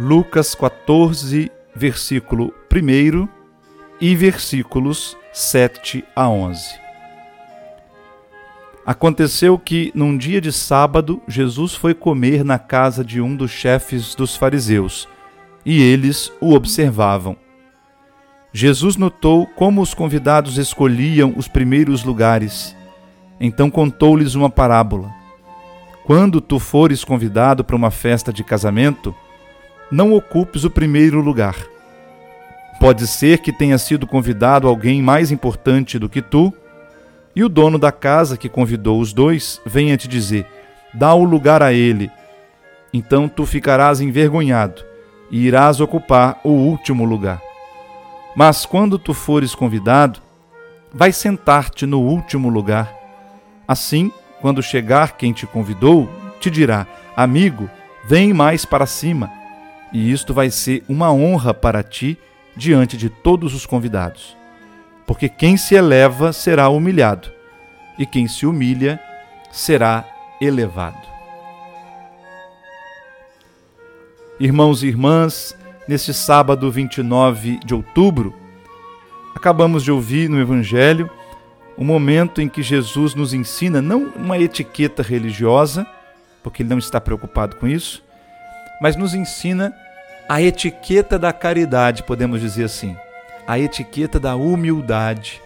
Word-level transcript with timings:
Lucas 0.00 0.54
14, 0.54 1.50
versículo 1.74 2.54
1 2.72 3.28
e 4.00 4.14
versículos 4.14 5.16
7 5.32 6.04
a 6.14 6.28
11. 6.28 6.78
Aconteceu 8.86 9.58
que, 9.58 9.90
num 9.96 10.16
dia 10.16 10.40
de 10.40 10.52
sábado, 10.52 11.20
Jesus 11.26 11.74
foi 11.74 11.94
comer 11.94 12.44
na 12.44 12.60
casa 12.60 13.04
de 13.04 13.20
um 13.20 13.34
dos 13.34 13.50
chefes 13.50 14.14
dos 14.14 14.36
fariseus, 14.36 15.08
e 15.66 15.82
eles 15.82 16.30
o 16.40 16.54
observavam. 16.54 17.36
Jesus 18.52 18.94
notou 18.94 19.48
como 19.48 19.82
os 19.82 19.94
convidados 19.94 20.58
escolhiam 20.58 21.34
os 21.36 21.48
primeiros 21.48 22.04
lugares. 22.04 22.76
Então 23.40 23.68
contou-lhes 23.68 24.36
uma 24.36 24.48
parábola. 24.48 25.12
Quando 26.04 26.40
tu 26.40 26.60
fores 26.60 27.02
convidado 27.02 27.64
para 27.64 27.74
uma 27.74 27.90
festa 27.90 28.32
de 28.32 28.44
casamento, 28.44 29.12
não 29.90 30.12
ocupes 30.12 30.64
o 30.64 30.70
primeiro 30.70 31.20
lugar. 31.20 31.56
Pode 32.78 33.06
ser 33.06 33.38
que 33.38 33.52
tenha 33.52 33.76
sido 33.78 34.06
convidado 34.06 34.68
alguém 34.68 35.02
mais 35.02 35.30
importante 35.30 35.98
do 35.98 36.08
que 36.08 36.22
tu 36.22 36.52
e 37.34 37.42
o 37.42 37.48
dono 37.48 37.78
da 37.78 37.90
casa 37.90 38.36
que 38.36 38.48
convidou 38.48 39.00
os 39.00 39.12
dois 39.12 39.60
venha 39.66 39.96
te 39.96 40.06
dizer: 40.06 40.46
dá 40.94 41.14
o 41.14 41.24
lugar 41.24 41.62
a 41.62 41.72
ele. 41.72 42.10
Então 42.92 43.28
tu 43.28 43.44
ficarás 43.44 44.00
envergonhado 44.00 44.84
e 45.30 45.46
irás 45.46 45.80
ocupar 45.80 46.40
o 46.44 46.50
último 46.50 47.04
lugar. 47.04 47.40
Mas 48.34 48.64
quando 48.64 48.98
tu 48.98 49.12
fores 49.12 49.54
convidado, 49.54 50.20
vai 50.92 51.12
sentar-te 51.12 51.84
no 51.84 52.00
último 52.00 52.48
lugar. 52.48 52.94
Assim, 53.66 54.12
quando 54.40 54.62
chegar 54.62 55.16
quem 55.16 55.32
te 55.32 55.46
convidou, 55.46 56.08
te 56.40 56.50
dirá: 56.50 56.86
Amigo, 57.16 57.68
vem 58.04 58.32
mais 58.32 58.64
para 58.64 58.86
cima. 58.86 59.37
E 59.92 60.10
isto 60.10 60.34
vai 60.34 60.50
ser 60.50 60.84
uma 60.88 61.12
honra 61.12 61.52
para 61.54 61.82
ti 61.82 62.18
diante 62.56 62.96
de 62.96 63.08
todos 63.08 63.54
os 63.54 63.64
convidados 63.64 64.38
porque 65.08 65.26
quem 65.26 65.56
se 65.56 65.74
eleva 65.74 66.34
será 66.34 66.68
humilhado, 66.68 67.32
e 67.98 68.04
quem 68.04 68.28
se 68.28 68.44
humilha 68.44 69.00
será 69.50 70.04
elevado. 70.38 71.08
Irmãos 74.38 74.82
e 74.82 74.86
irmãs, 74.86 75.56
neste 75.88 76.12
sábado 76.12 76.70
29 76.70 77.58
de 77.64 77.74
outubro, 77.74 78.34
acabamos 79.34 79.82
de 79.82 79.90
ouvir 79.90 80.28
no 80.28 80.38
Evangelho 80.38 81.10
o 81.74 81.82
momento 81.82 82.42
em 82.42 82.48
que 82.48 82.62
Jesus 82.62 83.14
nos 83.14 83.32
ensina 83.32 83.80
não 83.80 84.12
uma 84.14 84.38
etiqueta 84.38 85.02
religiosa, 85.02 85.86
porque 86.42 86.62
ele 86.62 86.68
não 86.68 86.78
está 86.78 87.00
preocupado 87.00 87.56
com 87.56 87.66
isso, 87.66 88.04
mas 88.80 88.96
nos 88.96 89.14
ensina 89.14 89.74
a 90.28 90.42
etiqueta 90.42 91.18
da 91.18 91.32
caridade, 91.32 92.02
podemos 92.02 92.40
dizer 92.40 92.64
assim 92.64 92.96
a 93.48 93.58
etiqueta 93.58 94.20
da 94.20 94.36
humildade. 94.36 95.40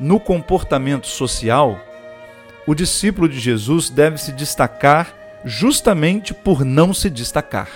No 0.00 0.18
comportamento 0.18 1.06
social, 1.06 1.80
o 2.66 2.74
discípulo 2.74 3.28
de 3.28 3.38
Jesus 3.38 3.88
deve 3.88 4.18
se 4.18 4.32
destacar 4.32 5.14
justamente 5.44 6.34
por 6.34 6.64
não 6.64 6.92
se 6.92 7.08
destacar. 7.08 7.68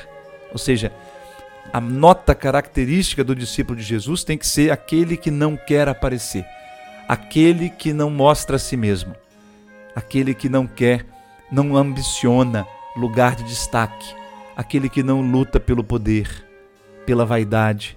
Ou 0.50 0.58
seja, 0.58 0.92
a 1.72 1.80
nota 1.80 2.34
característica 2.34 3.22
do 3.22 3.32
discípulo 3.32 3.78
de 3.78 3.84
Jesus 3.84 4.24
tem 4.24 4.36
que 4.36 4.46
ser 4.46 4.72
aquele 4.72 5.16
que 5.16 5.30
não 5.30 5.56
quer 5.56 5.88
aparecer, 5.88 6.44
aquele 7.08 7.70
que 7.70 7.92
não 7.92 8.10
mostra 8.10 8.56
a 8.56 8.58
si 8.58 8.76
mesmo, 8.76 9.14
aquele 9.94 10.34
que 10.34 10.48
não 10.48 10.66
quer, 10.66 11.06
não 11.50 11.76
ambiciona 11.76 12.66
lugar 12.96 13.36
de 13.36 13.44
destaque, 13.44 14.16
aquele 14.56 14.88
que 14.88 15.02
não 15.02 15.20
luta 15.20 15.58
pelo 15.58 15.84
poder, 15.84 16.46
pela 17.06 17.24
vaidade, 17.24 17.96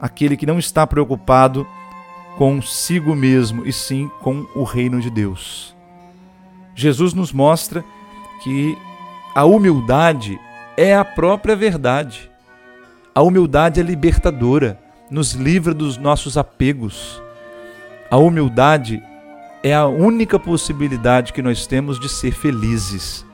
aquele 0.00 0.36
que 0.36 0.46
não 0.46 0.58
está 0.58 0.86
preocupado 0.86 1.66
consigo 2.36 3.14
mesmo 3.14 3.66
e 3.66 3.72
sim 3.72 4.10
com 4.20 4.46
o 4.54 4.62
reino 4.62 5.00
de 5.00 5.10
Deus. 5.10 5.74
Jesus 6.74 7.14
nos 7.14 7.32
mostra 7.32 7.84
que 8.42 8.76
a 9.34 9.44
humildade 9.44 10.38
é 10.76 10.94
a 10.94 11.04
própria 11.04 11.56
verdade. 11.56 12.30
A 13.14 13.22
humildade 13.22 13.80
é 13.80 13.82
libertadora, 13.82 14.78
nos 15.10 15.32
livra 15.32 15.72
dos 15.72 15.96
nossos 15.96 16.36
apegos. 16.36 17.20
A 18.10 18.18
humildade 18.18 19.02
é 19.62 19.74
a 19.74 19.86
única 19.86 20.38
possibilidade 20.38 21.32
que 21.32 21.42
nós 21.42 21.66
temos 21.66 21.98
de 21.98 22.08
ser 22.08 22.32
felizes. 22.32 23.24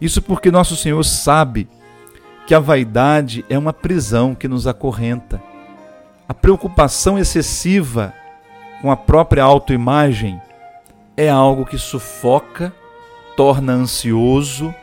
Isso 0.00 0.22
porque 0.22 0.50
nosso 0.50 0.76
Senhor 0.76 1.02
sabe 1.04 1.68
que 2.46 2.54
a 2.54 2.60
vaidade 2.60 3.44
é 3.48 3.58
uma 3.58 3.72
prisão 3.72 4.34
que 4.34 4.48
nos 4.48 4.66
acorrenta. 4.66 5.42
A 6.28 6.34
preocupação 6.34 7.18
excessiva 7.18 8.14
com 8.80 8.90
a 8.90 8.96
própria 8.96 9.42
autoimagem 9.42 10.40
é 11.16 11.28
algo 11.28 11.66
que 11.66 11.76
sufoca, 11.76 12.72
torna 13.36 13.72
ansioso 13.72 14.74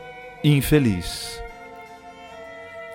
e 0.44 0.54
infeliz. 0.54 1.40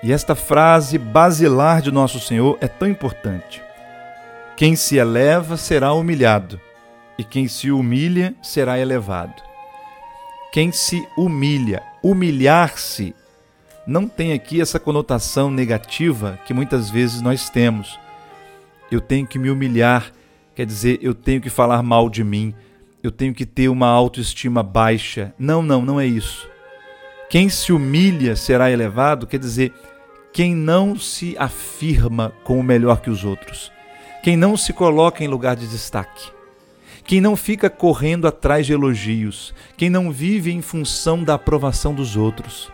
E 0.04 0.12
esta 0.12 0.36
frase 0.36 0.98
basilar 0.98 1.82
de 1.82 1.92
nosso 1.92 2.20
Senhor 2.20 2.58
é 2.62 2.68
tão 2.68 2.88
importante. 2.88 3.62
Quem 4.56 4.76
se 4.76 4.98
eleva 4.98 5.58
será 5.58 5.94
humilhado, 5.94 6.60
e 7.18 7.24
quem 7.24 7.48
se 7.48 7.72
humilha 7.72 8.34
será 8.42 8.80
elevado. 8.80 9.42
Quem 10.52 10.72
se 10.72 11.08
humilha, 11.18 11.82
humilhar-se 12.04 13.14
não 13.86 14.08
tem 14.08 14.34
aqui 14.34 14.62
essa 14.62 14.80
conotação 14.80 15.50
negativa 15.50 16.40
que 16.46 16.54
muitas 16.54 16.90
vezes 16.90 17.22
nós 17.22 17.50
temos. 17.50 18.00
Eu 18.92 19.02
tenho 19.02 19.26
que 19.26 19.40
me 19.40 19.50
humilhar, 19.50 20.12
quer 20.56 20.66
dizer, 20.66 21.00
eu 21.02 21.14
tenho 21.14 21.42
que 21.42 21.50
falar 21.50 21.82
mal 21.82 22.10
de 22.10 22.24
mim, 22.24 22.54
eu 23.02 23.12
tenho 23.12 23.34
que 23.34 23.46
ter 23.46 23.70
uma 23.70 23.88
autoestima 23.88 24.62
baixa. 24.62 25.34
Não, 25.38 25.62
não, 25.62 25.82
não 25.84 26.00
é 26.00 26.06
isso. 26.06 26.48
Quem 27.30 27.50
se 27.50 27.72
humilha 27.72 28.36
será 28.36 28.70
elevado, 28.70 29.26
quer 29.26 29.40
dizer, 29.40 29.74
quem 30.34 30.56
não 30.56 30.98
se 30.98 31.36
afirma 31.38 32.34
como 32.44 32.62
melhor 32.62 33.02
que 33.02 33.10
os 33.10 33.24
outros, 33.24 33.72
quem 34.24 34.38
não 34.38 34.56
se 34.56 34.74
coloca 34.74 35.24
em 35.24 35.28
lugar 35.28 35.56
de 35.56 35.68
destaque, 35.68 36.30
quem 37.04 37.20
não 37.20 37.36
fica 37.36 37.70
correndo 37.70 38.28
atrás 38.28 38.66
de 38.66 38.74
elogios, 38.74 39.54
quem 39.78 39.90
não 39.90 40.12
vive 40.12 40.52
em 40.52 40.62
função 40.62 41.24
da 41.24 41.34
aprovação 41.34 41.94
dos 41.94 42.16
outros. 42.16 42.72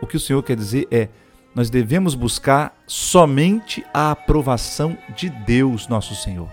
O 0.00 0.06
que 0.06 0.16
o 0.16 0.20
Senhor 0.20 0.42
quer 0.42 0.56
dizer 0.56 0.86
é: 0.90 1.08
nós 1.54 1.70
devemos 1.70 2.14
buscar 2.14 2.76
somente 2.86 3.84
a 3.92 4.12
aprovação 4.12 4.96
de 5.16 5.28
Deus, 5.28 5.88
nosso 5.88 6.14
Senhor. 6.14 6.48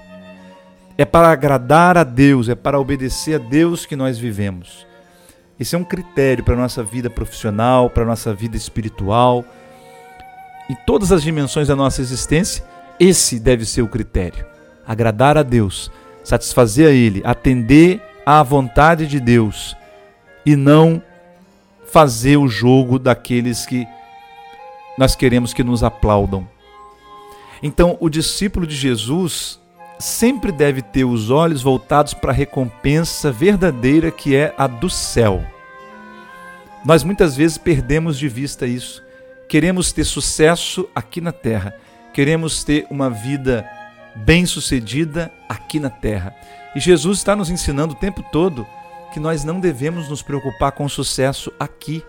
É 0.98 1.06
para 1.06 1.30
agradar 1.30 1.98
a 1.98 2.04
Deus, 2.04 2.50
é 2.50 2.56
para 2.56 2.80
obedecer 2.80 3.36
a 3.36 3.38
Deus 3.38 3.86
que 3.86 3.96
nós 3.96 4.18
vivemos. 4.18 4.88
Esse 5.60 5.76
é 5.76 5.78
um 5.78 5.84
critério 5.84 6.44
para 6.44 6.54
a 6.54 6.58
nossa 6.58 6.84
vida 6.84 7.10
profissional, 7.10 7.90
para 7.90 8.04
a 8.04 8.06
nossa 8.06 8.34
vida 8.34 8.58
espiritual. 8.58 9.46
Em 10.70 10.76
todas 10.86 11.12
as 11.12 11.22
dimensões 11.22 11.68
da 11.68 11.76
nossa 11.76 12.02
existência, 12.02 12.66
esse 13.00 13.40
deve 13.40 13.66
ser 13.66 13.82
o 13.82 13.88
critério. 13.88 14.46
Agradar 14.88 15.38
a 15.38 15.44
Deus, 15.44 15.92
satisfazer 16.26 16.90
a 16.90 16.92
Ele, 16.92 17.22
atender 17.24 18.02
à 18.26 18.42
vontade 18.44 19.08
de 19.08 19.20
Deus 19.20 19.78
e 20.46 20.56
não 20.56 21.02
fazer 21.86 22.36
o 22.36 22.48
jogo 22.48 23.00
daqueles 23.00 23.66
que 23.66 23.88
nós 24.98 25.16
queremos 25.16 25.54
que 25.54 25.64
nos 25.64 25.84
aplaudam. 25.84 26.48
Então, 27.62 27.96
o 28.00 28.10
discípulo 28.10 28.66
de 28.66 28.76
Jesus 28.76 29.62
sempre 30.00 30.52
deve 30.52 30.82
ter 30.82 31.06
os 31.06 31.30
olhos 31.30 31.62
voltados 31.62 32.14
para 32.14 32.32
a 32.32 32.36
recompensa 32.36 33.32
verdadeira 33.32 34.12
que 34.12 34.36
é 34.36 34.54
a 34.58 34.68
do 34.68 34.90
céu. 34.90 35.44
Nós 36.84 37.04
muitas 37.04 37.36
vezes 37.36 37.58
perdemos 37.58 38.18
de 38.18 38.28
vista 38.28 38.66
isso. 38.68 39.04
Queremos 39.48 39.92
ter 39.92 40.04
sucesso 40.04 40.90
aqui 40.94 41.22
na 41.22 41.32
terra, 41.32 41.76
queremos 42.14 42.64
ter 42.64 42.88
uma 42.90 43.10
vida 43.10 43.66
bem-sucedida 44.16 45.32
aqui 45.48 45.80
na 45.80 45.90
terra. 45.90 46.36
E 46.76 46.80
Jesus 46.80 47.20
está 47.20 47.36
nos 47.36 47.50
ensinando 47.50 47.94
o 47.94 47.98
tempo 47.98 48.24
todo 48.32 48.68
que 49.14 49.20
nós 49.20 49.46
não 49.46 49.60
devemos 49.60 50.10
nos 50.10 50.22
preocupar 50.22 50.74
com 50.74 50.90
sucesso 50.90 51.52
aqui, 51.60 52.04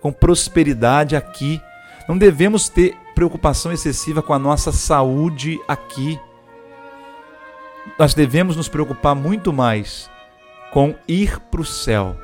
com 0.00 0.12
prosperidade 0.12 1.16
aqui. 1.16 1.60
Não 2.08 2.16
devemos 2.16 2.68
ter 2.68 2.96
preocupação 3.14 3.72
excessiva 3.72 4.22
com 4.22 4.32
a 4.32 4.38
nossa 4.38 4.70
saúde 4.70 5.58
aqui. 5.66 6.18
Nós 7.98 8.14
devemos 8.14 8.54
nos 8.54 8.68
preocupar 8.68 9.16
muito 9.16 9.52
mais 9.52 10.08
com 10.72 10.94
ir 11.08 11.40
para 11.40 11.60
o 11.60 11.64
céu, 11.64 12.16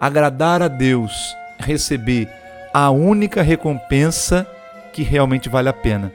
agradar 0.00 0.62
a 0.62 0.68
Deus, 0.68 1.12
receber 1.58 2.28
a 2.72 2.90
única 2.90 3.42
recompensa 3.42 4.44
que 4.92 5.02
realmente 5.02 5.48
vale 5.48 5.68
a 5.68 5.72
pena, 5.72 6.12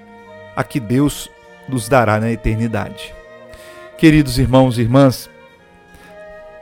a 0.55 0.63
que 0.63 0.79
Deus 0.79 1.29
nos 1.69 1.87
dará 1.87 2.19
na 2.19 2.31
eternidade. 2.31 3.13
Queridos 3.97 4.37
irmãos 4.37 4.77
e 4.77 4.81
irmãs, 4.81 5.29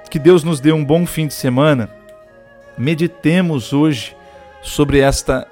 que 0.07 0.19
Deus 0.19 0.44
nos 0.44 0.59
dê 0.59 0.71
um 0.71 0.85
bom 0.85 1.03
fim 1.03 1.25
de 1.25 1.33
semana. 1.33 1.89
Meditemos 2.77 3.74
hoje 3.74 4.15
sobre 4.62 5.00
esta 5.00 5.47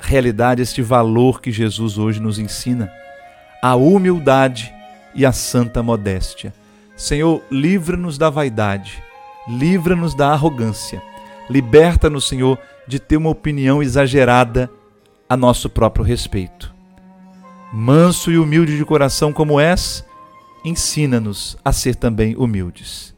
realidade, 0.00 0.62
este 0.62 0.80
valor 0.80 1.42
que 1.42 1.52
Jesus 1.52 1.98
hoje 1.98 2.20
nos 2.20 2.38
ensina, 2.38 2.90
a 3.62 3.76
humildade 3.76 4.72
e 5.14 5.26
a 5.26 5.32
santa 5.32 5.82
modéstia. 5.82 6.54
Senhor, 6.96 7.42
livra-nos 7.50 8.16
da 8.16 8.30
vaidade, 8.30 9.02
livra-nos 9.46 10.14
da 10.14 10.28
arrogância, 10.28 11.02
liberta-nos, 11.50 12.26
Senhor, 12.26 12.58
de 12.88 12.98
ter 12.98 13.18
uma 13.18 13.28
opinião 13.28 13.82
exagerada 13.82 14.70
a 15.28 15.36
nosso 15.36 15.68
próprio 15.68 16.02
respeito. 16.02 16.74
Manso 17.70 18.32
e 18.32 18.38
humilde 18.38 18.74
de 18.74 18.84
coração 18.86 19.34
como 19.34 19.60
és, 19.60 20.02
ensina-nos 20.66 21.56
a 21.64 21.72
ser 21.72 21.94
também 21.94 22.34
humildes. 22.36 23.14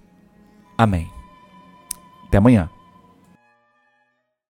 Amém. 0.76 1.10
Até 2.26 2.36
amanhã. 2.36 2.68